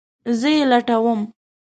[0.39, 1.19] زه یی لټوم